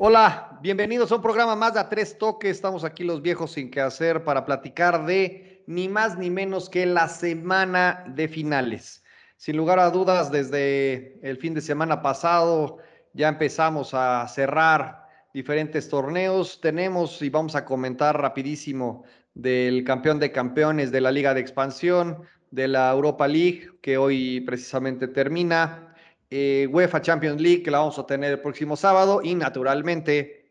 [0.00, 2.52] Hola, bienvenidos a un programa más de Tres Toques.
[2.52, 6.86] Estamos aquí los viejos sin qué hacer para platicar de ni más ni menos que
[6.86, 9.02] la semana de finales.
[9.36, 12.78] Sin lugar a dudas, desde el fin de semana pasado
[13.12, 15.04] ya empezamos a cerrar
[15.34, 16.60] diferentes torneos.
[16.60, 19.02] Tenemos y vamos a comentar rapidísimo
[19.34, 22.22] del campeón de campeones de la Liga de Expansión,
[22.52, 25.87] de la Europa League, que hoy precisamente termina,
[26.30, 30.50] eh, UEFA Champions League, que la vamos a tener el próximo sábado, y naturalmente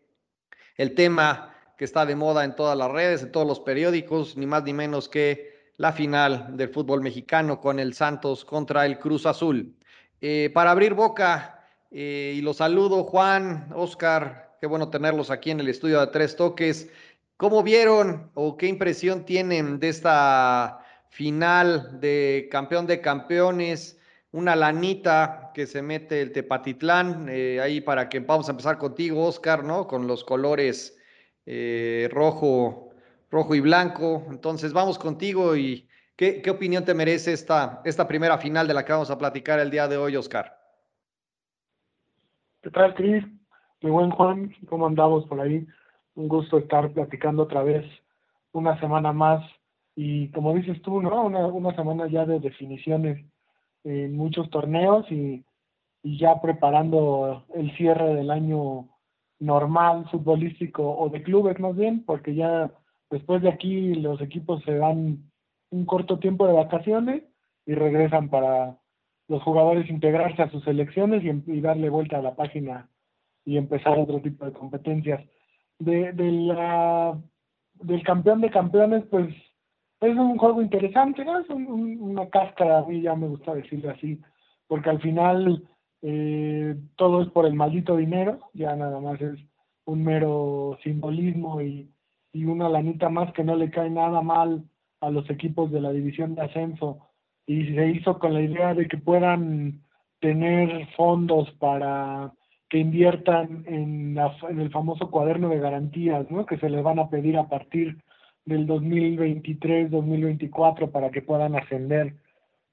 [0.75, 4.45] el tema que está de moda en todas las redes, en todos los periódicos, ni
[4.45, 9.25] más ni menos que la final del fútbol mexicano con el Santos contra el Cruz
[9.25, 9.75] Azul.
[10.21, 15.59] Eh, para abrir boca, eh, y los saludo, Juan, Oscar, qué bueno tenerlos aquí en
[15.59, 16.89] el estudio de Tres Toques.
[17.37, 23.96] ¿Cómo vieron o qué impresión tienen de esta final de campeón de campeones?
[24.37, 29.25] Una lanita que se mete el Tepatitlán, eh, ahí para que vamos a empezar contigo,
[29.25, 29.87] Oscar, ¿no?
[29.87, 30.95] Con los colores
[31.47, 32.91] eh, rojo,
[33.31, 34.27] rojo y blanco.
[34.29, 38.85] Entonces vamos contigo y ¿qué, qué opinión te merece esta, esta primera final de la
[38.85, 40.55] que vamos a platicar el día de hoy, Oscar?
[42.61, 43.23] ¿Qué tal, Cris?
[43.81, 45.65] Mi buen Juan, ¿cómo andamos por ahí?
[46.13, 47.85] un gusto estar platicando otra vez
[48.51, 49.43] una semana más
[49.95, 51.23] y como dices tú, ¿no?
[51.23, 53.25] Una, una semana ya de definiciones
[53.87, 55.45] en muchos torneos y,
[56.03, 58.89] y ya preparando el cierre del año
[59.39, 62.71] normal futbolístico o de clubes más bien, porque ya
[63.09, 65.31] después de aquí los equipos se dan
[65.69, 67.23] un corto tiempo de vacaciones
[67.65, 68.77] y regresan para
[69.27, 72.89] los jugadores integrarse a sus selecciones y, y darle vuelta a la página
[73.45, 75.23] y empezar otro tipo de competencias.
[75.79, 77.17] De, de la,
[77.75, 79.33] del campeón de campeones, pues
[80.01, 81.39] es un juego interesante, ¿no?
[81.39, 84.19] es una cáscara, a mí ya me gusta decirlo así,
[84.67, 85.67] porque al final
[86.01, 89.39] eh, todo es por el maldito dinero, ya nada más es
[89.85, 91.89] un mero simbolismo y,
[92.33, 94.63] y una lanita más que no le cae nada mal
[95.01, 96.99] a los equipos de la división de ascenso
[97.45, 99.81] y se hizo con la idea de que puedan
[100.19, 102.33] tener fondos para
[102.69, 106.45] que inviertan en, en el famoso cuaderno de garantías, ¿no?
[106.45, 107.97] Que se les van a pedir a partir
[108.47, 112.15] del 2023-2024 para que puedan ascender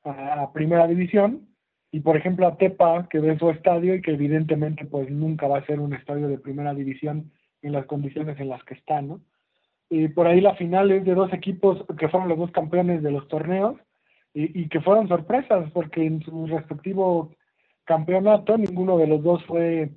[0.04, 1.48] a, primera división.
[1.90, 5.58] Y por ejemplo a Tepa, que ve su estadio y que evidentemente pues nunca va
[5.58, 7.30] a ser un estadio de primera división
[7.62, 9.20] en las condiciones en las que está, ¿no?
[9.90, 13.12] Y por ahí la final es de dos equipos que fueron los dos campeones de
[13.12, 13.76] los torneos
[14.32, 17.30] y, y que fueron sorpresas porque en su respectivo
[17.84, 19.90] campeonato, ninguno de los dos fue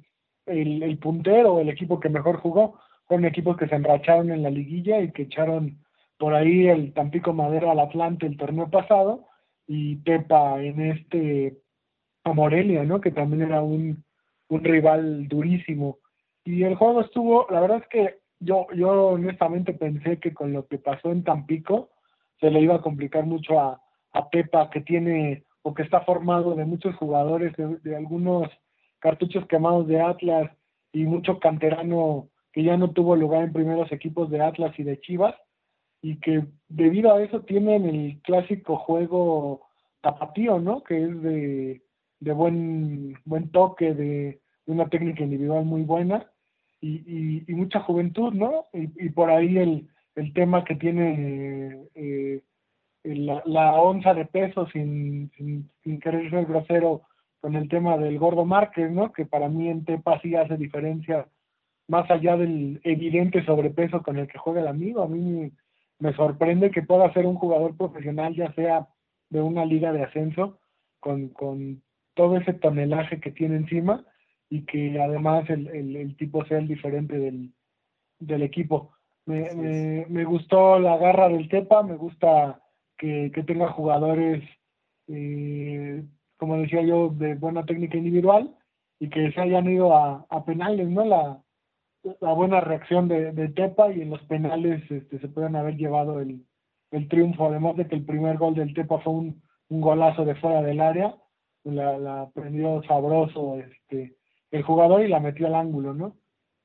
[0.45, 2.79] el, el puntero el equipo que mejor jugó.
[3.07, 5.79] Fueron equipos que se enracharon en la liguilla y que echaron
[6.17, 9.27] por ahí el Tampico Madero al Atlante el torneo pasado
[9.67, 11.57] y Tepa en este
[12.23, 12.99] a Morelia, ¿no?
[12.99, 14.03] Que también era un,
[14.49, 15.99] un rival durísimo.
[16.43, 20.67] Y el juego estuvo, la verdad es que yo, yo honestamente pensé que con lo
[20.67, 21.89] que pasó en Tampico
[22.39, 23.81] se le iba a complicar mucho a,
[24.11, 28.49] a Tepa, que tiene que está formado de muchos jugadores, de, algunos
[28.99, 30.51] cartuchos quemados de Atlas
[30.91, 34.99] y mucho canterano que ya no tuvo lugar en primeros equipos de Atlas y de
[34.99, 35.35] Chivas
[36.01, 39.67] y que debido a eso tienen el clásico juego
[40.01, 40.83] tapatío, ¿no?
[40.83, 41.81] Que es de,
[42.19, 46.31] de buen, buen toque, de, una técnica individual muy buena
[46.81, 48.65] y, y, mucha juventud, ¿no?
[48.73, 52.41] Y, por ahí el, el tema que tiene eh,
[53.03, 55.29] la, la onza de peso sin,
[55.83, 57.03] sin, querer ser grosero
[57.39, 59.13] con el tema del gordo Márquez, ¿no?
[59.13, 61.27] Que para mí en Tepa sí hace diferencia
[61.87, 65.01] más allá del evidente sobrepeso con el que juega el amigo.
[65.01, 65.51] A mí
[65.99, 68.87] me, sorprende que pueda ser un jugador profesional, ya sea
[69.29, 70.59] de una liga de ascenso,
[70.99, 71.81] con, con
[72.13, 74.05] todo ese tonelaje que tiene encima
[74.49, 77.53] y que además el, el, el tipo sea el diferente del,
[78.19, 78.93] del equipo.
[79.25, 82.61] Me, me, me, gustó la garra del Tepa, me gusta
[82.97, 84.41] que, que tenga jugadores,
[85.07, 86.03] eh,
[86.37, 88.55] como decía yo, de buena técnica individual
[88.99, 91.03] y que se hayan ido a, a penales, ¿no?
[91.03, 91.43] La,
[92.21, 96.19] la buena reacción de, de, Tepa y en los penales este, se pueden haber llevado
[96.19, 96.45] el,
[96.91, 100.35] el triunfo, además de que el primer gol del Tepa fue un, un golazo de
[100.35, 101.15] fuera del área,
[101.63, 104.15] la, la prendió sabroso este,
[104.51, 106.15] el jugador y la metió al ángulo, ¿no?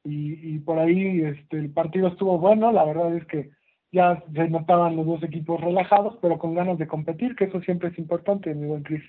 [0.05, 3.51] Y, y por ahí este, el partido estuvo bueno, la verdad es que
[3.93, 7.91] ya se notaban los dos equipos relajados, pero con ganas de competir, que eso siempre
[7.91, 9.03] es importante, mi buen Cris.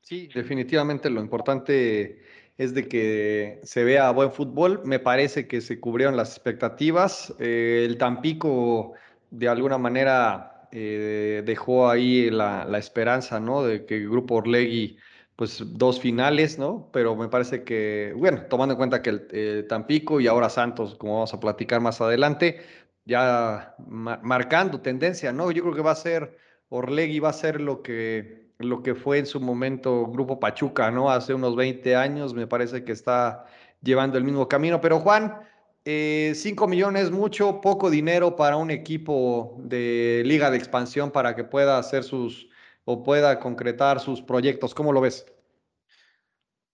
[0.00, 2.18] Sí, definitivamente lo importante
[2.58, 4.82] es de que se vea buen fútbol.
[4.84, 7.34] Me parece que se cubrieron las expectativas.
[7.38, 8.94] Eh, el Tampico,
[9.30, 13.62] de alguna manera, eh, dejó ahí la, esperanza, ¿no?
[13.62, 14.98] De que el grupo Orlegui
[15.36, 16.90] pues dos finales, ¿no?
[16.92, 20.94] Pero me parece que, bueno, tomando en cuenta que el eh, Tampico y ahora Santos,
[20.94, 22.60] como vamos a platicar más adelante,
[23.04, 25.50] ya marcando tendencia, ¿no?
[25.50, 29.18] Yo creo que va a ser, Orlegui va a ser lo que, lo que fue
[29.18, 31.10] en su momento Grupo Pachuca, ¿no?
[31.10, 33.46] Hace unos 20 años, me parece que está
[33.82, 34.80] llevando el mismo camino.
[34.80, 35.40] Pero Juan,
[35.84, 36.34] 5 eh,
[36.68, 42.04] millones, mucho, poco dinero para un equipo de liga de expansión para que pueda hacer
[42.04, 42.48] sus
[42.84, 44.74] o pueda concretar sus proyectos.
[44.74, 45.26] ¿Cómo lo ves?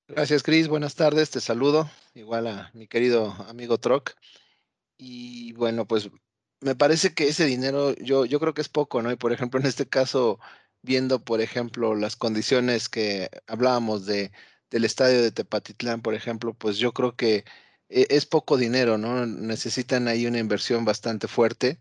[0.09, 0.69] Gracias, Cris.
[0.69, 1.31] Buenas tardes.
[1.31, 1.89] Te saludo.
[2.15, 4.13] Igual a mi querido amigo Troc.
[4.99, 6.11] Y bueno, pues
[6.61, 9.11] me parece que ese dinero, yo, yo creo que es poco, ¿no?
[9.11, 10.39] Y por ejemplo, en este caso,
[10.83, 14.33] viendo, por ejemplo, las condiciones que hablábamos de,
[14.71, 17.45] del estadio de Tepatitlán, por ejemplo, pues yo creo que
[17.89, 19.27] e, es poco dinero, ¿no?
[19.27, 21.79] Necesitan ahí una inversión bastante fuerte.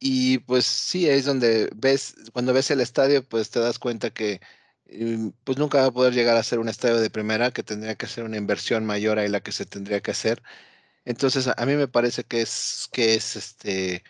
[0.00, 4.40] Y pues sí, es donde ves, cuando ves el estadio, pues te das cuenta que
[4.90, 7.96] mm, pues nunca va a poder llegar a ser un estadio de primera, que tendría
[7.96, 10.42] que ser una inversión mayor a la que se tendría que hacer.
[11.04, 14.04] Entonces, a mí me parece que es, que es este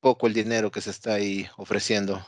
[0.00, 2.26] poco el dinero que se está ahí ofreciendo.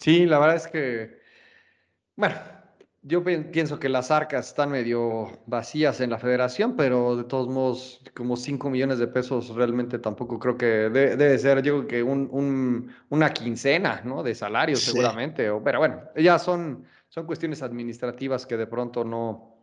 [0.00, 1.20] Sí, la verdad es que,
[2.16, 2.36] bueno,
[3.02, 8.02] yo pienso que las arcas están medio vacías en la federación, pero de todos modos,
[8.14, 12.92] como 5 millones de pesos realmente tampoco creo que debe ser, yo creo que un,
[13.10, 14.22] una quincena, ¿no?
[14.22, 19.56] De salario seguramente, pero bueno, ya son, son cuestiones administrativas que de pronto no,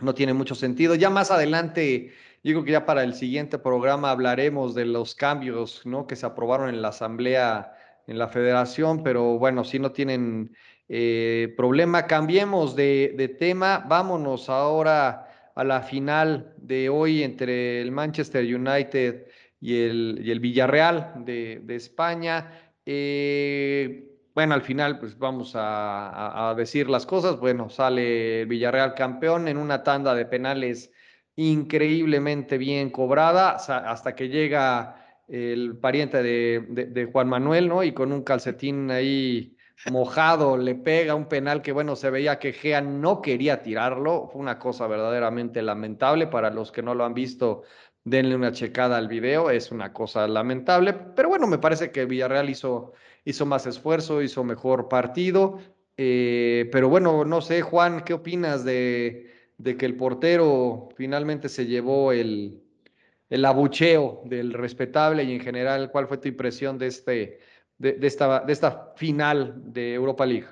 [0.00, 0.94] no tienen mucho sentido.
[0.94, 2.12] Ya más adelante,
[2.42, 6.06] creo que ya para el siguiente programa hablaremos de los cambios, ¿no?
[6.06, 7.74] Que se aprobaron en la asamblea,
[8.06, 10.54] en la federación, pero bueno, si no tienen
[10.88, 12.06] eh, problema.
[12.06, 19.26] Cambiemos de, tema, vámonos ahora a la final de hoy entre el Manchester United
[19.60, 22.52] y el, Villarreal de, España.
[22.84, 27.38] Eh, bueno, al final, pues vamos a, decir las cosas.
[27.38, 30.92] Bueno, sale Villarreal campeón en una tanda de penales
[31.36, 35.01] increíblemente bien cobrada hasta que llega
[35.32, 37.82] el pariente de, de, Juan Manuel, ¿no?
[37.82, 39.56] Y con un calcetín ahí
[39.90, 44.28] mojado, le pega un penal que, bueno, se veía que Gea no quería tirarlo.
[44.30, 46.26] Fue una cosa verdaderamente lamentable.
[46.26, 47.62] Para los que no lo han visto,
[48.04, 49.48] denle una checada al video.
[49.48, 50.92] Es una cosa lamentable.
[50.92, 52.92] Pero bueno, me parece que Villarreal hizo,
[53.46, 55.60] más esfuerzo, hizo mejor partido.
[55.96, 61.64] Eh, pero bueno, no sé, Juan, ¿qué opinas de, de que el portero finalmente se
[61.64, 62.61] llevó el,
[63.32, 67.38] el abucheo del respetable y en general, ¿cuál fue tu impresión de este?
[67.82, 70.46] de, esta, de esta final de Europa League?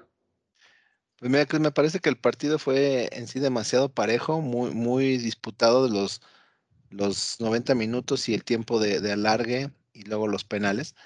[1.18, 5.86] Pues mira, me parece que el partido fue en sí demasiado parejo, muy, muy disputado
[5.86, 6.22] de los,
[6.90, 10.96] los 90 minutos y el tiempo de, alargue y luego los penales,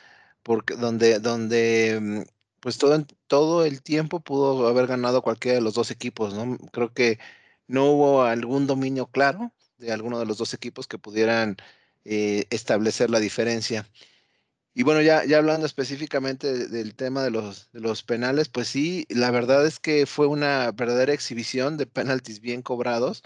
[0.43, 2.23] porque donde, donde mm,
[2.61, 6.57] pues todo, todo el tiempo pudo haber ganado cualquiera de los dos equipos, ¿no?
[6.73, 7.19] Creo que
[7.67, 11.57] no hubo algún dominio claro de alguno de los dos equipos que pudieran
[12.05, 13.89] eh, establecer la diferencia.
[14.75, 19.07] Y bueno, ya, ya hablando específicamente del tema de los, de los penales, pues sí,
[19.09, 23.23] la verdad es que fue una verdadera exhibición de penaltis bien cobrados,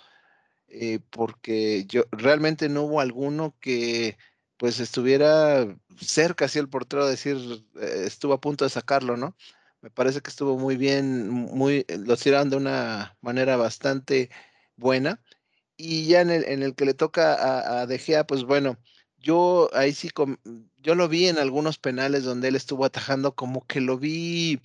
[0.69, 4.19] eh, porque yo realmente no hubo alguno que
[4.59, 7.37] pues estuviera cerca, así el portero decir,
[7.81, 9.37] eh, estuvo a punto de sacarlo, ¿no?
[9.81, 14.31] Me parece que estuvo muy bien, muy, lo tiraron de una manera bastante
[14.77, 15.23] buena.
[15.79, 18.79] Y ya en el, en el que le toca a, De Gea, pues bueno,
[19.19, 20.11] yo ahí sí,
[20.79, 24.61] yo lo vi en algunos penales donde él estuvo atajando, como que lo vi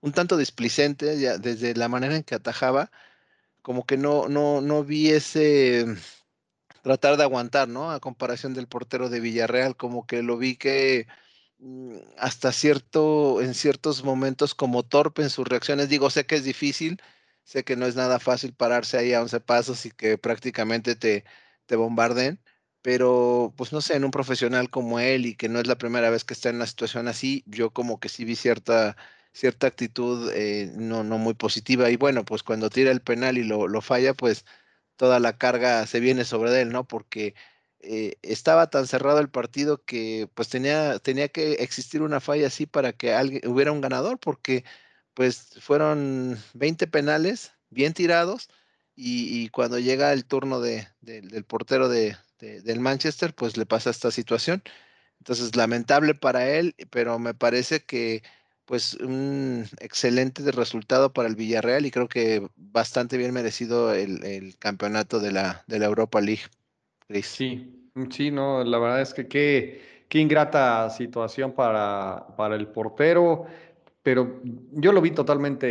[0.00, 2.90] un tanto displicente, ya desde la manera en que atajaba,
[3.62, 5.86] como que no, no, no vi ese
[6.82, 7.90] tratar de aguantar, ¿no?
[7.90, 11.06] A comparación del portero de Villarreal, como que lo vi que
[11.58, 15.88] mm, hasta cierto, en ciertos momentos como torpe en sus reacciones.
[15.88, 17.00] Digo, sé que es difícil,
[17.48, 21.24] sé que no es nada fácil pararse ahí a 11 pasos y que prácticamente te,
[21.66, 22.40] te bombarden,
[22.82, 26.10] pero pues no sé, en un profesional como él y que no es la primera
[26.10, 28.96] vez que está en una situación así, yo como que sí vi cierta,
[29.32, 33.44] cierta actitud eh, no, no muy positiva y bueno, pues cuando tira el penal y
[33.44, 34.44] lo, lo falla, pues
[34.96, 36.86] toda la carga se viene sobre él, ¿no?
[36.86, 37.34] Porque
[37.80, 42.66] eh, estaba tan cerrado el partido que pues tenía, tenía que existir una falla así
[42.66, 44.64] para que alguien, hubiera un ganador, porque
[45.18, 48.48] pues fueron 20 penales bien tirados
[48.94, 54.12] y, cuando llega el turno de, del portero de, del Manchester, pues le pasa esta
[54.12, 54.62] situación.
[55.18, 58.22] Entonces, lamentable para él, pero me parece que
[58.64, 65.18] pues un excelente resultado para el Villarreal y creo que bastante bien merecido el, campeonato
[65.18, 66.42] de la, Europa League.
[67.22, 73.48] Sí, sí, no, la verdad es que qué, qué ingrata situación para, para el portero
[74.08, 74.40] pero
[74.72, 75.66] yo lo vi totalmente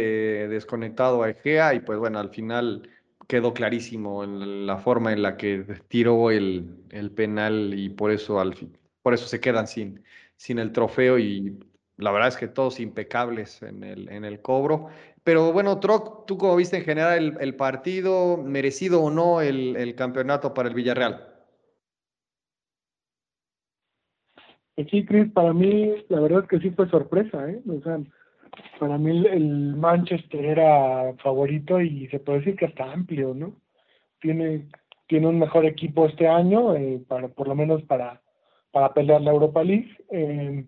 [0.48, 2.88] desconectado a Egea y pues bueno, al final
[3.28, 8.40] quedó clarísimo en la forma en la que tiró el, el penal y por eso,
[8.40, 8.56] al,
[9.02, 10.04] por eso se quedan sin,
[10.36, 11.58] sin el trofeo y
[11.96, 14.90] la verdad es que todos impecables en el, en el cobro.
[15.24, 18.38] Pero bueno, Troc, ¿tú cómo viste en general el, el partido?
[18.38, 21.28] ¿Merecido o no el, el, campeonato para el Villarreal?
[24.76, 27.64] Pues sí, Chris, para mí la verdad es que sí fue sorpresa, ¿eh?
[27.68, 28.00] O sea,
[28.80, 33.56] para mí el Manchester era favorito y se puede decir que está amplio, ¿no?
[34.20, 34.68] Tiene,
[35.08, 38.22] tiene un mejor equipo este año, eh, para, por lo menos para,
[38.72, 39.90] para pelear la Europa League.
[40.12, 40.66] Eh,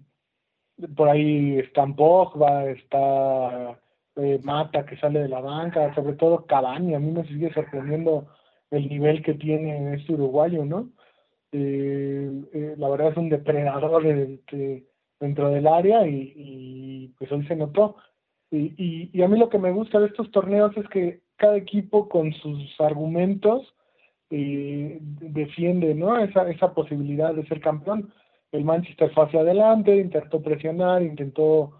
[0.95, 3.79] por ahí está Pogba, está
[4.15, 8.27] eh, Mata que sale de la banca, sobre todo Cavani, a mí me sigue sorprendiendo
[8.71, 10.89] el nivel que tiene este uruguayo, ¿no?
[11.51, 14.03] Eh, la verdad es un depredador
[15.19, 17.97] dentro del área y, pues hoy se notó.
[18.51, 22.09] Y, y, a mí lo que me gusta de estos torneos es que cada equipo
[22.09, 23.73] con sus argumentos
[24.29, 26.17] defiende ¿no?
[26.19, 28.13] esa, esa posibilidad de ser campeón
[28.51, 31.73] el Manchester fue hacia adelante, intentó presionar, intentó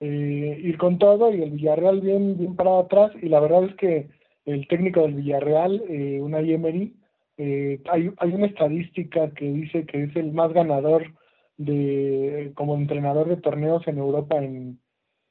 [0.00, 3.74] eh, ir con todo y el Villarreal bien, bien parado atrás y la verdad es
[3.76, 4.08] que
[4.46, 6.94] el técnico del Villarreal, eh, una Emery,
[7.36, 11.12] eh, hay, hay una estadística que dice que es el más ganador
[11.56, 14.80] de como entrenador de torneos en Europa en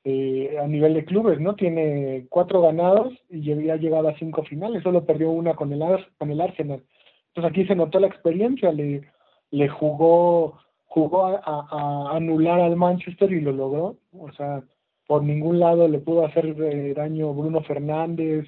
[0.06, 1.56] eh, a nivel de clubes, ¿no?
[1.56, 5.82] Tiene cuatro ganados y ya ha llegado a cinco finales, solo perdió una con el,
[6.18, 6.84] con el Arsenal.
[7.28, 9.04] Entonces aquí se notó la experiencia, le,
[9.52, 10.60] le jugó
[10.94, 13.98] jugó a, anular al Manchester y lo logró.
[14.12, 14.64] O sea,
[15.08, 18.46] por ningún lado le pudo hacer eh, daño Bruno Fernández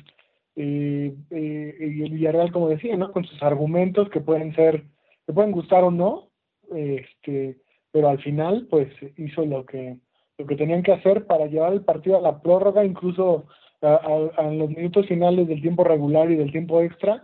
[0.56, 3.12] eh, eh, y el Villarreal, como decía, ¿no?
[3.12, 4.84] Con sus argumentos que pueden ser,
[5.26, 6.30] que pueden gustar o no,
[6.76, 7.58] este,
[7.96, 9.96] pero al final, pues hizo lo que
[10.38, 13.46] lo que tenían que hacer para llevar el partido a la prórroga, incluso
[13.82, 17.24] a, los minutos finales del tiempo regular y del tiempo extra,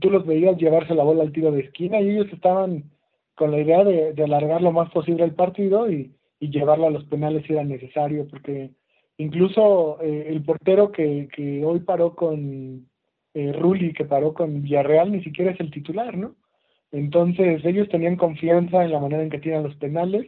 [0.00, 2.84] tú los veías llevarse la bola al tiro de esquina y ellos estaban
[3.34, 7.04] con la idea de, alargar lo más posible el partido y, y, llevarlo a los
[7.04, 8.72] penales si era necesario, porque
[9.16, 12.90] incluso eh, el portero que, que, hoy paró con
[13.32, 16.34] eh, Rulli, que paró con Villarreal, ni siquiera es el titular, ¿no?
[16.94, 20.26] Entonces ellos tenían confianza en la manera en que tiran los penales.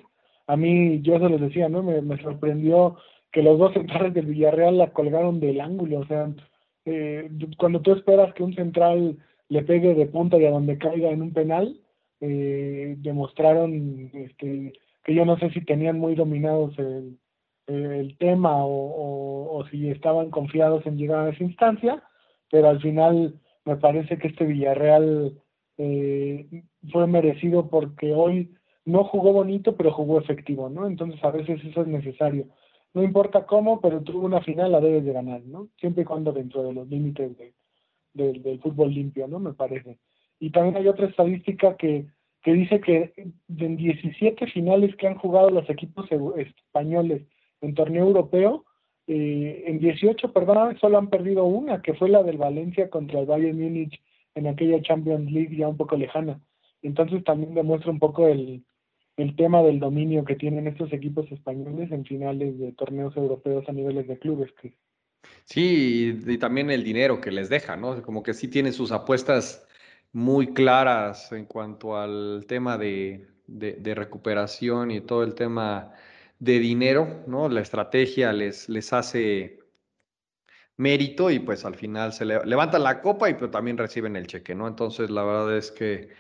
[0.48, 1.84] A mí, yo se los decía, ¿no?
[1.84, 2.96] Me, sorprendió
[3.30, 6.28] que los dos centrales del Villarreal la colgaron del ángulo, o sea,
[6.84, 9.16] eh, cuando tú esperas que un central
[9.48, 11.80] le pegue de punta y a donde caiga en un penal,
[12.20, 14.72] eh, demostraron este,
[15.04, 17.16] que yo no sé si tenían muy dominados el,
[17.68, 22.02] el tema o, o, si estaban confiados en llegar a esa instancia,
[22.50, 25.40] pero al final me parece que este Villarreal
[25.78, 26.46] eh,
[26.90, 28.54] fue merecido porque hoy
[28.84, 30.86] no jugó bonito, pero jugó efectivo, ¿no?
[30.86, 32.46] Entonces a veces eso es necesario.
[32.94, 35.68] No importa cómo, pero tuvo una final, la debes de ganar, ¿no?
[35.78, 37.52] Siempre y cuando dentro de los límites de,
[38.14, 39.38] del fútbol limpio, ¿no?
[39.38, 39.98] Me parece.
[40.38, 42.06] Y también hay otra estadística que,
[42.42, 43.12] que dice que
[43.48, 46.06] en 17 finales que han jugado los equipos
[46.36, 47.22] españoles
[47.60, 48.64] en torneo europeo,
[49.08, 53.26] eh, en 18, perdón, solo han perdido una, que fue la del Valencia contra el
[53.26, 54.00] Bayern Múnich
[54.36, 56.40] en aquella Champions League ya un poco lejana.
[56.82, 58.64] Entonces también demuestra un poco el,
[59.16, 63.72] el tema del dominio que tienen estos equipos españoles en finales de torneos europeos a
[63.72, 64.52] niveles de clubes.
[65.44, 68.00] Sí, y, también el dinero que les deja, ¿no?
[68.02, 69.66] Como que sí tienen sus apuestas
[70.12, 75.92] muy claras en cuanto al tema de, de, recuperación y todo el tema
[76.38, 77.48] de dinero, ¿no?
[77.48, 79.58] La estrategia les, les hace
[80.76, 84.54] mérito y pues al final se levantan la copa y pero también reciben el cheque,
[84.54, 84.68] ¿no?
[84.68, 86.10] Entonces la verdad es que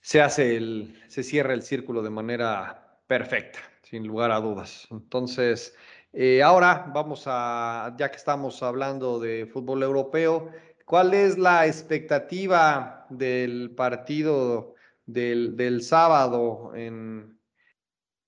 [0.00, 4.86] se hace el, se cierra el círculo de manera perfecta, sin lugar a dudas.
[4.90, 5.76] Entonces,
[6.12, 10.50] eh, ahora vamos a, ya que estamos hablando de fútbol europeo,
[10.88, 17.38] ¿Cuál es la expectativa del partido del, sábado en,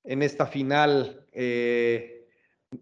[0.04, 2.28] en, esta final eh,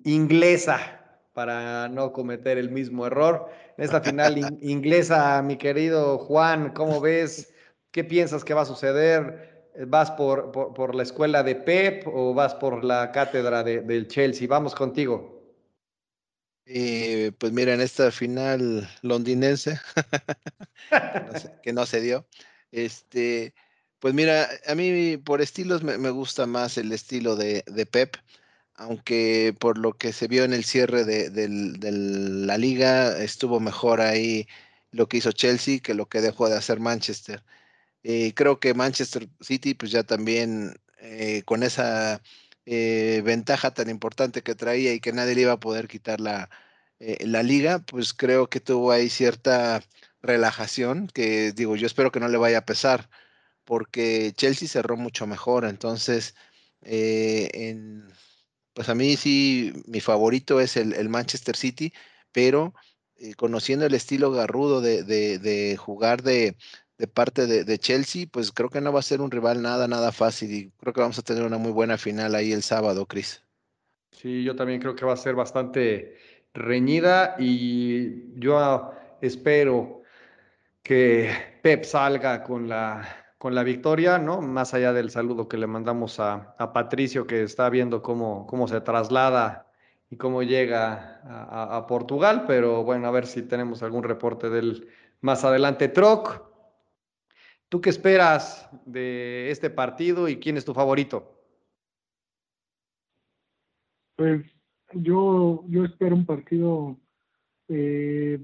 [0.03, 0.98] inglesa
[1.39, 3.49] para no cometer el mismo error?
[3.77, 7.55] En esta final inglesa, mi querido Juan, ¿cómo ves?
[7.93, 9.71] ¿Qué piensas que va a suceder?
[9.87, 14.49] ¿Vas por, por, la escuela de Pep o vas por la cátedra de, del Chelsea?
[14.49, 15.55] Vamos contigo.
[16.67, 19.79] Eh, pues mira, en esta final londinense,
[21.63, 22.27] que, no se, dio,
[22.73, 23.55] este,
[24.01, 28.17] pues mira, a mí por estilos me, gusta más el estilo de, Pep,
[28.79, 31.49] aunque por lo que se vio en el cierre de,
[32.47, 34.49] la liga, estuvo mejor ahí
[34.93, 37.45] lo que hizo Chelsea que lo que dejó de hacer Manchester.
[38.05, 42.23] Eh, creo que Manchester City, pues ya también eh, con esa
[42.67, 46.51] eh, ventaja tan importante que traía y que nadie le iba a poder quitar la,
[47.01, 49.83] eh, la liga, pues creo que tuvo ahí cierta
[50.23, 53.11] relajación que digo, yo espero que no le vaya a pesar
[53.65, 56.35] porque Chelsea cerró mucho mejor, entonces
[56.83, 58.09] en,
[58.79, 61.93] pues a mí sí, mi favorito es el, Manchester City,
[62.31, 62.75] pero
[63.17, 66.55] eh, conociendo el estilo garrudo de, jugar de,
[67.13, 70.55] parte de, Chelsea, pues creo que no va a ser un rival nada, nada fácil
[70.55, 73.43] y creo que vamos a tener una muy buena final ahí el sábado, Chris.
[74.13, 76.17] Sí, yo también creo que va a ser bastante
[76.55, 80.03] reñida y yo espero
[80.85, 81.33] que
[81.63, 84.43] Pep salga con la con la victoria, ¿no?
[84.43, 88.81] Más allá del saludo que le mandamos a, Patricio, que está viendo cómo, cómo se
[88.81, 89.73] traslada
[90.11, 94.89] y cómo llega a, Portugal, pero bueno, a ver si tenemos algún reporte del
[95.21, 95.89] más adelante.
[95.89, 96.43] Troc,
[97.69, 101.37] ¿tú qué esperas de este partido y quién es tu favorito?
[104.17, 104.45] Pues
[104.95, 106.97] yo, yo espero un partido
[107.69, 108.41] eh,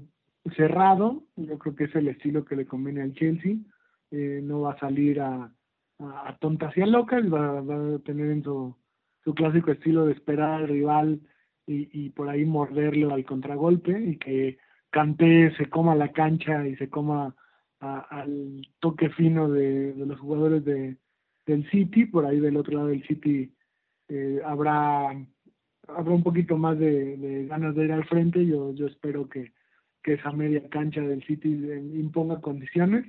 [0.55, 3.57] cerrado, yo creo que es el estilo que le conviene al Chelsea
[4.15, 5.51] eh, no va a salir a,
[5.99, 8.75] a, tontas y a locas, va, a tener en su,
[9.23, 11.19] su clásico estilo de esperar al rival
[11.67, 14.57] y, y por ahí morderlo al contragolpe y que
[14.95, 17.35] Canté se coma la cancha y se coma
[17.81, 20.95] al toque fino de, los jugadores de,
[21.45, 23.53] del City, por ahí del otro lado del City
[24.07, 25.09] eh, habrá
[25.89, 29.51] habrá un poquito más de, de, ganas de ir al frente, yo, yo espero que,
[30.01, 33.05] que esa media cancha del City imponga condiciones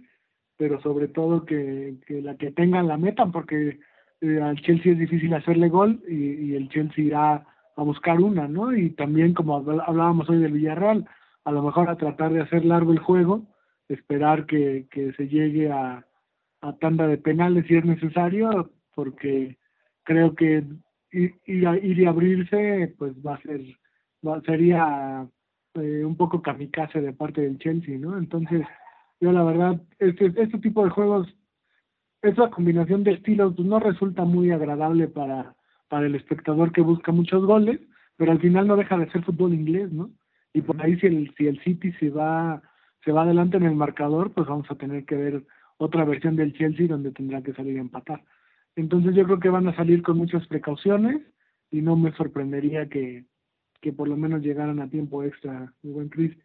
[0.57, 3.79] pero sobre todo que, la que tengan la meta, porque
[4.21, 7.47] eh, al Chelsea es difícil hacerle gol y, el Chelsea irá
[7.77, 8.75] a buscar una, ¿no?
[8.75, 11.07] Y también, como hablábamos hoy del Villarreal,
[11.45, 13.43] a lo mejor a tratar de hacer largo el juego,
[13.89, 14.87] esperar que,
[15.17, 16.05] se llegue a,
[16.81, 19.57] tanda de penales si es necesario, porque
[20.03, 20.65] creo que
[21.13, 23.61] ir, ir, y abrirse, pues va a ser,
[24.45, 25.29] sería
[25.75, 28.19] eh, un poco kamikaze de parte del Chelsea, ¿no?
[28.19, 28.67] Entonces,
[29.21, 31.29] yo la verdad, este, este tipo de juegos,
[32.23, 35.55] esa combinación de estilos pues, no resulta muy agradable para,
[35.89, 37.81] para el espectador que busca muchos goles,
[38.17, 40.11] pero al final no deja de ser fútbol inglés, ¿no?
[40.53, 42.63] Y por ahí si el, si el City se va,
[43.05, 46.55] se va adelante en el marcador, pues vamos a tener que ver otra versión del
[46.55, 48.25] Chelsea donde tendrá que salir a empatar.
[48.75, 51.21] Entonces yo creo que van a salir con muchas precauciones
[51.71, 53.27] y no me sorprendería que,
[53.81, 56.37] que por lo menos llegaran a tiempo extra, mi buen Chris.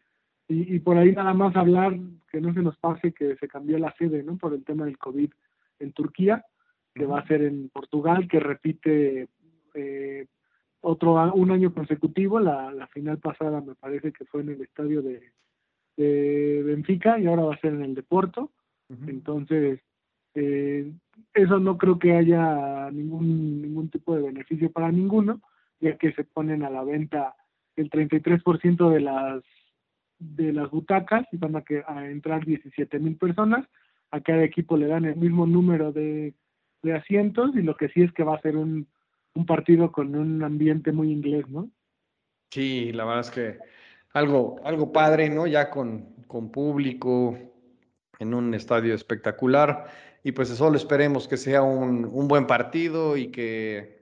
[0.54, 1.98] Y, por ahí nada más hablar,
[2.30, 4.38] que no se nos pase que se cambió la sede, ¿no?
[4.38, 5.32] Por el tema del COVID
[5.80, 6.46] en Turquía,
[6.94, 9.30] que va a ser en Portugal, que repite
[9.74, 10.28] eh,
[10.82, 12.42] otro un año consecutivo.
[12.42, 15.32] La, final pasada me parece que fue en el estadio de,
[15.96, 18.52] Benfica y ahora va a ser en el de Porto.
[19.08, 19.80] Entonces,
[20.36, 20.92] eh,
[21.34, 25.42] eso no creo que haya ningún, ningún tipo de beneficio para ninguno,
[25.80, 27.36] ya que se ponen a la venta
[27.78, 29.44] el 33% de las
[30.22, 33.68] de las butacas y van a, que, a entrar 17 mil personas.
[34.12, 36.34] A cada equipo le dan el mismo número de,
[36.96, 38.88] asientos y lo que sí es que va a ser un,
[39.48, 41.70] partido con un ambiente muy inglés, ¿no?
[42.50, 43.58] Sí, la verdad es que
[44.14, 45.48] algo, algo padre, ¿no?
[45.48, 47.38] Ya con, con público
[48.20, 49.86] en un estadio espectacular
[50.24, 54.01] y pues solo esperemos que sea un, un buen partido y que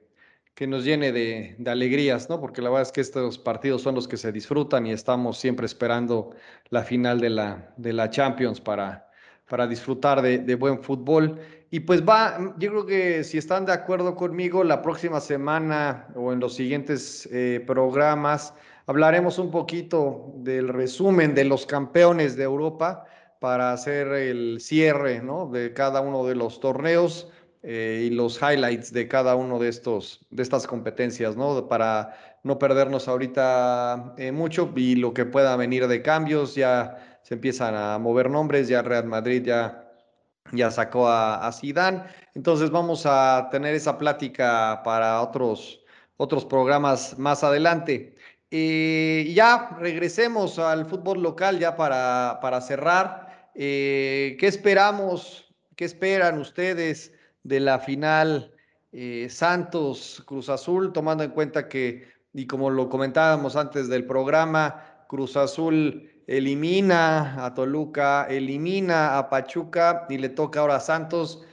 [0.59, 2.41] que nos llene de, alegrías, ¿no?
[2.41, 5.65] Porque la verdad es que estos partidos son los que se disfrutan y estamos siempre
[5.65, 6.31] esperando
[6.69, 9.07] la final de la, de la Champions para,
[9.47, 11.39] para disfrutar de, buen fútbol.
[11.71, 16.33] Y pues va, yo creo que si están de acuerdo conmigo, la próxima semana o
[16.33, 18.53] en los siguientes eh, programas
[18.85, 23.05] hablaremos un poquito del resumen de los campeones de Europa
[23.39, 25.49] para hacer el cierre, ¿no?
[25.49, 27.31] De cada uno de los torneos
[27.63, 31.67] eh, y los highlights de cada uno de estos de estas competencias, ¿no?
[31.67, 37.33] Para no perdernos ahorita eh, mucho y lo que pueda venir de cambios, ya se
[37.33, 39.91] empiezan a mover nombres, ya Real Madrid ya,
[40.53, 45.81] ya sacó a, a Zidane, entonces vamos a tener esa plática para otros,
[46.17, 48.15] otros programas más adelante.
[48.49, 53.29] y ya regresemos al fútbol local ya para, para cerrar.
[53.61, 55.53] Eh, ¿Qué esperamos?
[55.75, 57.13] ¿Qué esperan ustedes?
[57.49, 58.53] De la final
[58.91, 65.05] eh, Santos Cruz Azul, tomando en cuenta que, y como lo comentábamos antes del programa,
[65.07, 71.43] Cruz Azul elimina a Toluca, elimina a Pachuca y le toca ahora a Santos,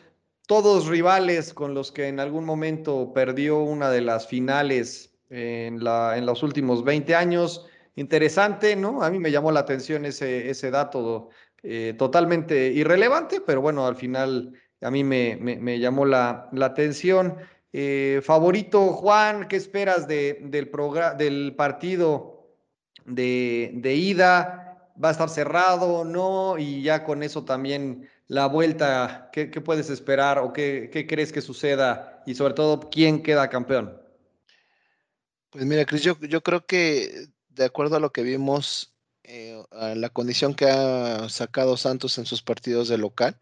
[0.46, 6.18] todos rivales con los que en algún momento perdió una de las finales en, la,
[6.18, 7.66] en los últimos 20 años.
[7.96, 9.02] Interesante, ¿no?
[9.02, 11.30] A mí me llamó la atención ese, ese dato
[11.62, 17.36] eh, totalmente irrelevante, pero bueno, al final a mí me, llamó la, atención.
[17.72, 20.70] Eh, favorito, Juan, ¿qué esperas de, del,
[21.18, 22.48] del partido
[23.04, 24.92] de, de ida?
[25.02, 26.58] ¿Va a estar cerrado o no?
[26.58, 31.32] Y ya con eso también la vuelta, ¿qué, qué puedes esperar o qué, qué, crees
[31.32, 32.22] que suceda?
[32.26, 34.00] Y sobre todo, ¿quién queda campeón?
[35.50, 39.94] Pues mira, Cris, yo, yo creo que de acuerdo a lo que vimos, eh, a
[39.94, 43.38] la condición que ha sacado Santos en sus partidos de local,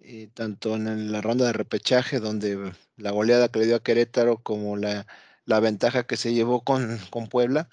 [0.00, 4.38] y tanto en la ronda de repechaje, donde la goleada que le dio a Querétaro,
[4.42, 5.06] como la,
[5.44, 7.68] la ventaja que se llevó con, con Puebla,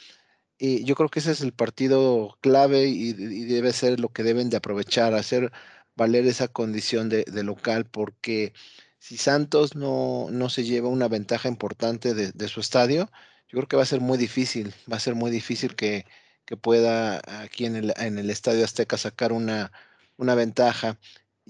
[0.58, 4.24] y yo creo que ese es el partido clave y, y, debe ser lo que
[4.24, 5.52] deben de aprovechar, hacer
[5.96, 8.54] valer esa condición de, de local, porque
[9.00, 13.12] si Santos no, no, se lleva una ventaja importante de, de, su estadio,
[13.48, 16.06] yo creo que va a ser muy difícil, va a ser muy difícil que,
[16.46, 19.72] que pueda aquí en el, en el Estadio Azteca sacar una,
[20.18, 20.98] una ventaja.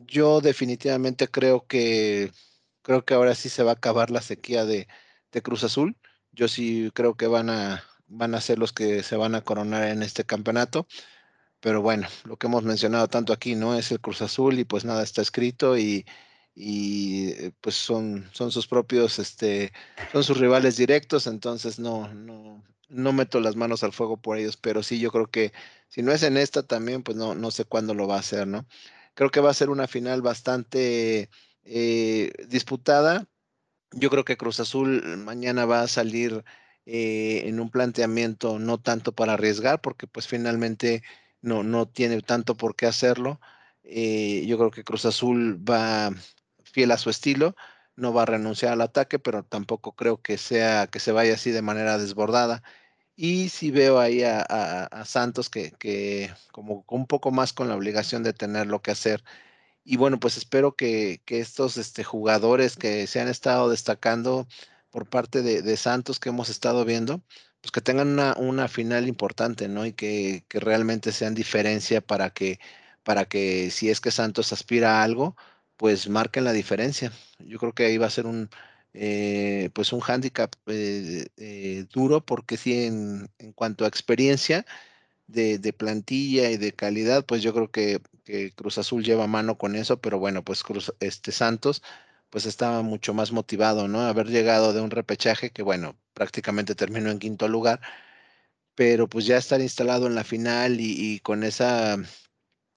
[0.05, 2.31] Yo definitivamente creo que
[2.83, 4.87] creo que ahora sí se va a acabar la sequía de,
[5.43, 5.95] Cruz Azul.
[6.31, 9.87] Yo sí creo que van a, van a ser los que se van a coronar
[9.89, 10.87] en este campeonato.
[11.59, 13.75] Pero bueno, lo que hemos mencionado tanto aquí, ¿no?
[13.77, 16.05] Es el Cruz Azul y pues nada está escrito y,
[16.55, 19.73] y eh, pues son, son sus propios, este,
[20.11, 24.57] son sus rivales directos, entonces no, no, no meto las manos al fuego por ellos,
[24.57, 25.53] pero sí yo creo que
[25.89, 28.47] si no es en esta también, pues no, no sé cuándo lo va a hacer,
[28.47, 28.65] ¿no?
[29.17, 31.31] Creo que va a ser una final bastante
[31.63, 33.27] eh, disputada.
[33.91, 36.45] Yo creo que Cruz Azul mañana va a salir
[36.85, 41.01] eh, en un planteamiento no tanto para arriesgar, porque pues finalmente
[41.41, 43.41] no, no tiene tanto por qué hacerlo.
[43.83, 46.11] Eh, yo creo que Cruz Azul va
[46.63, 47.55] fiel a su estilo,
[47.95, 51.49] no va a renunciar al ataque, pero tampoco creo que sea que se vaya así
[51.49, 52.61] de manera desbordada.
[53.17, 57.67] Y si veo ahí a, a, a Santos que, que, como un poco más con
[57.67, 59.23] la obligación de tener lo que hacer.
[59.83, 64.47] Y bueno, pues espero que, que estos este, jugadores que se han estado destacando
[64.91, 67.21] por parte de, de, Santos que hemos estado viendo,
[67.61, 69.85] pues que tengan una, una final importante, ¿no?
[69.85, 72.59] Y que, que, realmente sean diferencia para que,
[73.03, 75.35] para que si es que Santos aspira a algo,
[75.77, 77.11] pues marquen la diferencia.
[77.39, 78.49] Yo creo que ahí va a ser un,
[78.93, 84.65] eh, pues un hándicap eh, eh, duro porque sí, en, cuanto a experiencia
[85.27, 88.01] de, plantilla y de calidad, pues yo creo que,
[88.55, 91.81] Cruz Azul lleva mano con eso, pero bueno, pues Cruz, este Santos
[92.29, 94.01] pues estaba mucho más motivado, ¿no?
[94.01, 97.79] Haber llegado de un repechaje que, bueno, prácticamente terminó en quinto lugar,
[98.75, 101.97] pero pues ya estar instalado en la final y, y con esa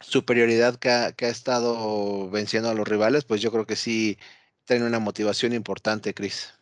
[0.01, 4.19] superioridad que ha, que ha, estado venciendo a los rivales, pues yo creo que sí
[4.77, 6.55] tiene una motivación importante, Cris.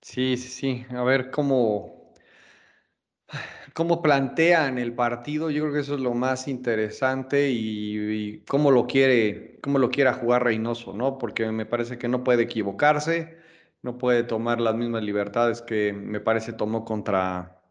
[0.00, 0.86] Sí, sí, sí.
[0.90, 2.12] A ver cómo,
[3.74, 5.48] cómo plantean el partido.
[5.48, 10.14] Yo creo que eso es lo más interesante y, cómo lo quiere, cómo lo quiera
[10.14, 11.18] jugar Reynoso, ¿no?
[11.18, 13.38] Porque me parece que no puede equivocarse,
[13.82, 17.62] no puede tomar las mismas libertades que me parece tomó contra,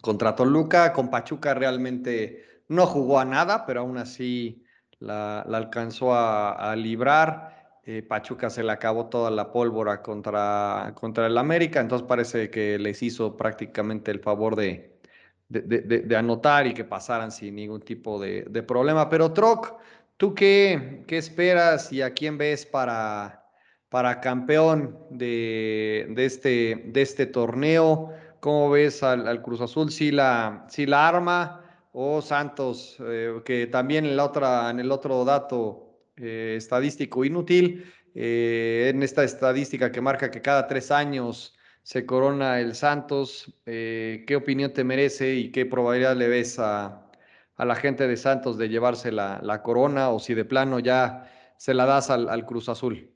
[0.00, 0.92] contra Toluca.
[0.92, 4.64] Con Pachuca realmente no jugó a nada, pero aún así
[4.98, 7.61] la, alcanzó a librar.
[7.84, 12.78] Eh, Pachuca se le acabó toda la pólvora contra, contra el América, entonces parece que
[12.78, 15.00] les hizo prácticamente el favor de,
[15.48, 19.08] de, de, de anotar y que pasaran sin ningún tipo de, problema.
[19.08, 19.74] Pero Troc,
[20.16, 23.50] ¿tú qué, qué, esperas y a quién ves para,
[23.88, 28.12] para campeón de, este, de este torneo?
[28.38, 29.90] ¿Cómo ves al, al Cruz Azul?
[29.90, 31.58] ¿Si la, si la arma?
[31.92, 35.81] o Santos, eh, que también en, la otra, en el otro dato
[36.16, 42.60] eh, estadístico inútil, eh, en esta estadística que marca que cada tres años se corona
[42.60, 47.10] el Santos, eh, ¿qué opinión te merece y qué probabilidad le ves a,
[47.56, 51.30] a la gente de Santos de llevarse la, la, corona o si de plano ya
[51.56, 53.10] se la das al, al Cruz Azul?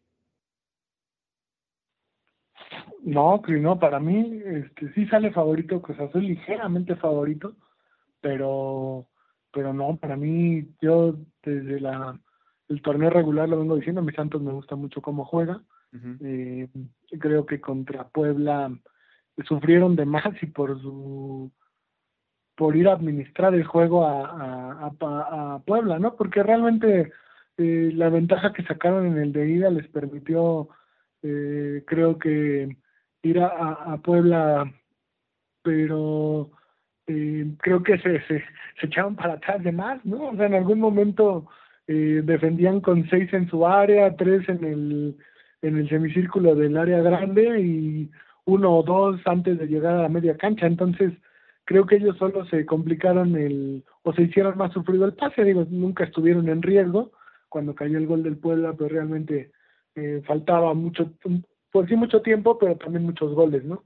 [3.03, 7.55] No, no, para mí este, sí sale favorito Cruz Azul, ligeramente favorito
[8.21, 9.07] pero
[9.57, 12.21] pero no, para mí, yo desde la
[12.69, 15.63] el torneo regular lo vengo diciendo, a mi Santos me gusta mucho cómo juega.
[15.93, 16.19] Uh -huh.
[16.21, 16.69] eh,
[17.19, 18.71] creo que contra Puebla
[19.45, 21.53] sufrieron de más y por su
[22.57, 26.17] por ir a administrar el juego a, a, a, a Puebla, ¿no?
[26.17, 27.13] Porque realmente
[27.59, 30.69] eh, la ventaja que sacaron en el de ida les permitió,
[31.23, 32.77] eh, creo que,
[33.23, 34.73] ir a, a Puebla,
[35.63, 36.51] pero
[37.07, 38.45] eh, creo que se, se,
[38.81, 40.31] se, echaban para atrás de más, ¿no?
[40.31, 41.49] O sea, en algún momento
[41.89, 45.17] eh, defendían con seis en su área, tres en el,
[45.63, 48.11] en el semicírculo del área grande y
[48.45, 50.67] uno o dos antes de llegar a la media cancha.
[50.67, 51.13] Entonces,
[51.65, 55.67] creo que ellos solo se complicaron el, o se hicieron más sufrido el pase, digo,
[55.69, 57.13] nunca estuvieron en riesgo
[57.49, 59.51] cuando cayó el gol del Puebla, pero realmente
[59.95, 61.13] eh, faltaba mucho,
[61.73, 63.85] por sí mucho tiempo, pero también muchos goles, ¿no?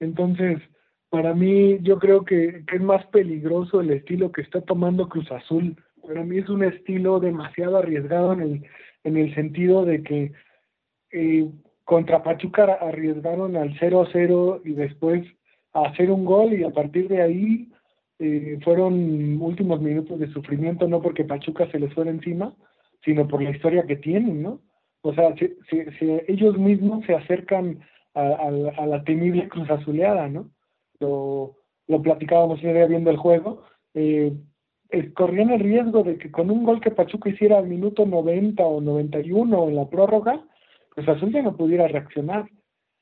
[0.00, 0.60] Entonces,
[1.08, 5.76] para mí, yo creo que, es más peligroso el estilo que está tomando Cruz Azul.
[6.06, 8.66] Para mí es un estilo demasiado arriesgado en el,
[9.04, 10.32] en el sentido de que
[11.12, 11.48] eh,
[11.84, 15.24] contra Pachuca arriesgaron al 0-0 y después
[15.72, 17.68] a hacer un gol y a partir de ahí
[18.18, 22.54] eh, fueron últimos minutos de sufrimiento, no porque Pachuca se les fuera encima,
[23.04, 24.60] sino por la historia que tienen, ¿no?
[25.02, 25.56] O sea, si,
[26.28, 27.80] ellos mismos se acercan
[28.14, 30.50] a, la temible cruz azuleada, ¿no?
[31.00, 31.56] Lo,
[31.88, 34.32] lo platicábamos día viendo el juego, eh,
[35.14, 38.80] corrían el riesgo de que con un gol que Pachuca hiciera al minuto 90 o
[38.80, 40.44] 91 en la prórroga,
[40.94, 42.48] pues Azul ya no pudiera reaccionar.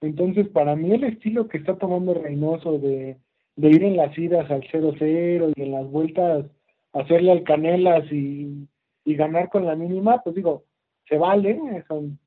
[0.01, 3.19] Entonces, para mí el estilo que está tomando Reynoso de,
[3.57, 6.47] de ir en las idas al 0-0 y en las vueltas
[6.93, 8.69] hacerle al Canelas y,
[9.05, 10.65] y ganar con la mínima, pues digo,
[11.09, 12.19] se vale, son,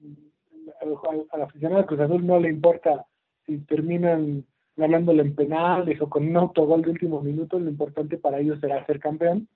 [1.32, 3.06] al aficionado de Cruz Azul no le importa
[3.46, 8.40] si terminan ganándole en penales o con un autogol de último minuto, lo importante para
[8.40, 9.48] ellos será ser campeón,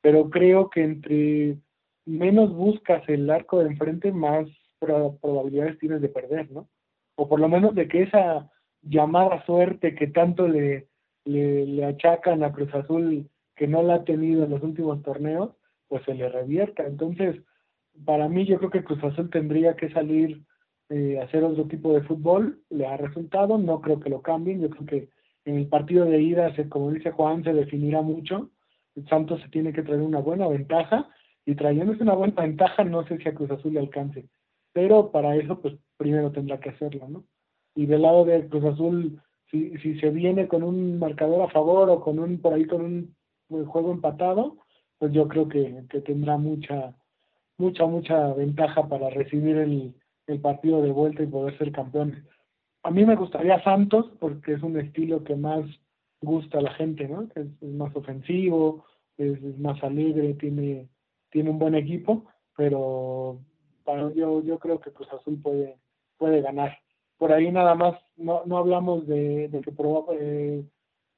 [0.00, 1.56] pero creo que entre
[2.04, 4.46] menos buscas el arco de enfrente, más
[4.78, 6.68] probabilidades tienes de perder, ¿no?
[7.16, 8.50] O por lo menos de que esa
[8.82, 10.88] llamada suerte que tanto le,
[11.24, 15.50] le, le achacan a Cruz Azul que no la ha tenido en los últimos torneos,
[15.88, 16.86] pues se le revierta.
[16.86, 17.36] Entonces,
[18.04, 20.42] para mí yo creo que Cruz Azul tendría que salir
[20.90, 24.70] eh, hacer otro tipo de fútbol, le ha resultado, no creo que lo cambien, yo
[24.70, 25.08] creo que
[25.44, 28.50] en el partido de ida, se, como dice Juan, se definirá mucho,
[29.08, 31.08] Santos se tiene que traer una buena ventaja,
[31.44, 34.28] y trayéndose una buena ventaja no sé si a Cruz Azul le alcance,
[34.72, 37.24] pero para eso pues primero tendrá que hacerlo, ¿no?
[37.74, 39.20] Y del lado de Cruz Azul,
[39.50, 42.82] si, si se viene con un marcador a favor o con un, por ahí con
[42.82, 43.16] un,
[43.48, 44.58] un juego empatado,
[44.98, 46.94] pues yo creo que, que tendrá mucha,
[47.56, 49.94] mucha, mucha ventaja para recibir el,
[50.28, 52.22] el partido de vuelta y poder ser campeones.
[52.84, 55.64] A mí me gustaría Santos porque es un estilo que más
[56.20, 57.26] gusta a la gente, ¿no?
[57.34, 58.84] Es, más ofensivo,
[59.16, 60.88] es, más alegre, tiene,
[61.30, 63.40] tiene un buen equipo, pero
[63.84, 65.78] para, yo, yo creo que Cruz Azul puede,
[66.18, 66.78] puede ganar.
[67.16, 69.72] Por ahí nada más, no, no hablamos de, de que
[70.20, 70.64] eh,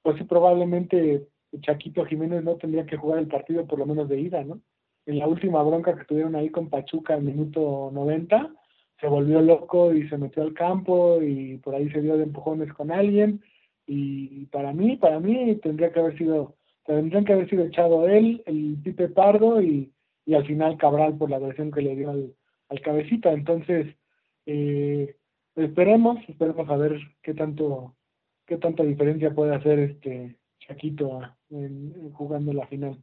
[0.03, 1.29] pues sí, probablemente
[1.61, 4.61] Chaquito Jiménez no tendría que jugar el partido por lo menos de ida, ¿no?
[5.07, 8.53] En la última bronca que tuvieron ahí con Pachuca en minuto 90,
[9.01, 12.73] se volvió loco y se metió al campo y por ahí se dio de empujones
[12.75, 13.43] con alguien
[13.93, 16.55] y para mí, para mí tendría que haber sido,
[16.87, 19.93] tendrían que haber sido echado él, el Pipe Pardo y,
[20.25, 22.33] y al final Cabral por la agresión que le dio al,
[22.69, 23.33] al cabecita.
[23.33, 23.97] Entonces,
[24.47, 25.17] eh,
[25.57, 27.97] esperemos, esperemos a ver qué tanto,
[28.47, 32.97] qué tanta diferencia puede hacer este Chaquito en, jugando la final.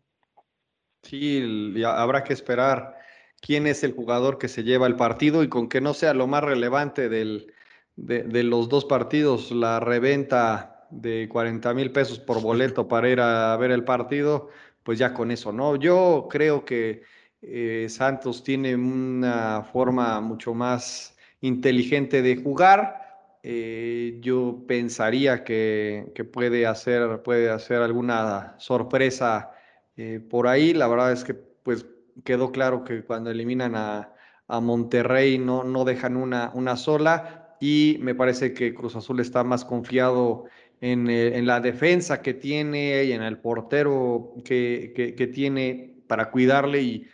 [1.01, 1.43] Sí,
[1.86, 2.96] habrá que esperar
[3.41, 6.28] quién es el jugador que se lleva el partido y con que no sea lo
[6.28, 7.47] más relevante de,
[7.95, 13.71] los dos partidos, la reventa de 40 mil pesos por boleto para ir a ver
[13.71, 14.50] el partido,
[14.84, 15.76] pues ya con eso, ¿no?
[15.76, 17.04] Yo creo que
[17.41, 23.08] eh, Santos tiene una forma mucho más inteligente de jugar
[23.50, 29.52] eh, yo pensaría que, puede, hacer, puede hacer alguna sorpresa
[29.95, 30.73] eh, por ahí.
[30.73, 31.86] La verdad es que pues
[32.23, 34.13] quedó claro que cuando eliminan a,
[34.49, 39.65] Monterrey no, no dejan una, una sola y me parece que Cruz Azul está más
[39.65, 40.45] confiado
[40.80, 46.82] en, eh, la defensa que tiene y en el portero que, que, tiene para cuidarle
[46.82, 47.08] y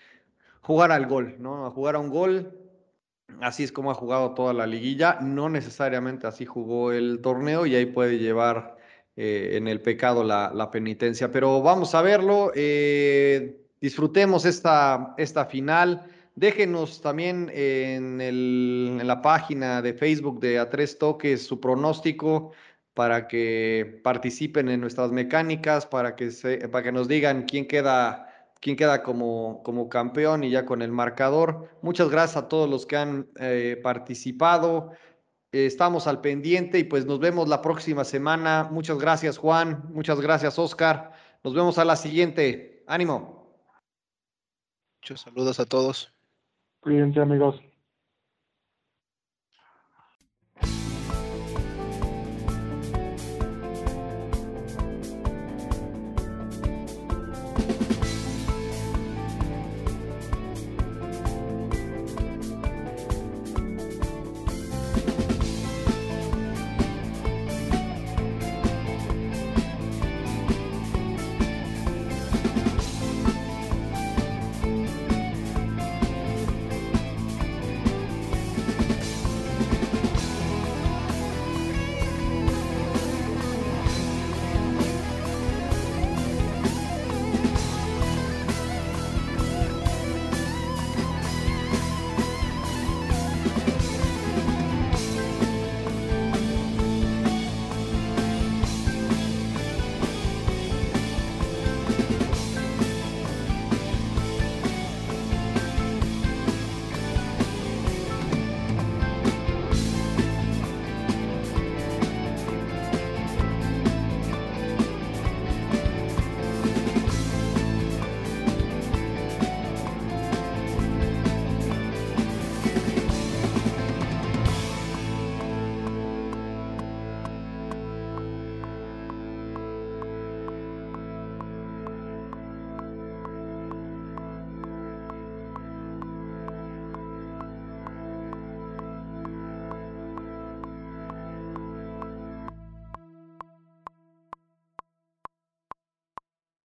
[0.62, 1.66] jugar al gol, ¿no?
[1.66, 2.64] A jugar a un gol
[3.42, 5.20] Así es como ha jugado toda la liguilla.
[5.22, 8.78] No necesariamente así jugó el torneo y ahí puede llevar
[9.16, 11.32] eh, en el pecado la, penitencia.
[11.32, 12.52] Pero vamos a verlo.
[12.56, 16.08] Eh, disfrutemos esta, esta final.
[16.36, 22.54] Déjenos también en, en, la página de Facebook de A Tres Toques su pronóstico
[22.94, 28.30] para que participen en nuestras mecánicas, para que, se, para que nos digan quién queda
[28.62, 31.68] quién queda como, como campeón y ya con el marcador.
[31.82, 34.92] Muchas gracias a todos los que han eh, participado.
[35.52, 38.70] estamos al pendiente y pues nos vemos la próxima semana.
[38.72, 41.12] Muchas gracias Juan, muchas gracias Oscar.
[41.44, 42.86] Nos vemos a la siguiente.
[42.88, 43.43] Ánimo.
[45.04, 46.14] Muchos saludos a todos.
[46.80, 47.60] Cuídense amigos.